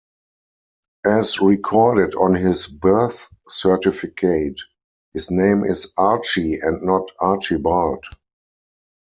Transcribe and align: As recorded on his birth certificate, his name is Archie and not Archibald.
As 1.05 1.39
recorded 1.41 2.15
on 2.15 2.33
his 2.33 2.65
birth 2.65 3.27
certificate, 3.47 4.59
his 5.13 5.29
name 5.29 5.63
is 5.63 5.93
Archie 5.95 6.55
and 6.55 6.81
not 6.81 7.11
Archibald. 7.19 8.03